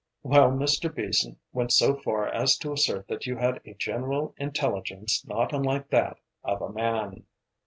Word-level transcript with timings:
"While 0.23 0.49
Mr. 0.49 0.91
Beason 0.91 1.37
went 1.53 1.71
so 1.71 1.93
far 1.93 2.25
as 2.27 2.57
to 2.57 2.71
assert 2.73 3.07
that 3.07 3.27
you 3.27 3.37
had 3.37 3.61
a 3.67 3.75
general 3.75 4.33
intelligence 4.37 5.23
not 5.27 5.53
unlike 5.53 5.89
that 5.91 6.17
of 6.43 6.59
a 6.63 6.73
man." 6.73 7.27